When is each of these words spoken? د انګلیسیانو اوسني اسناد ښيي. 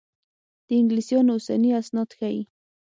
د 0.67 0.69
انګلیسیانو 0.79 1.31
اوسني 1.35 1.69
اسناد 1.81 2.09
ښيي. 2.17 2.41